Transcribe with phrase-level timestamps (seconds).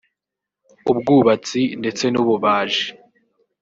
[0.91, 2.85] ubwubatsi ndetse n’ububaji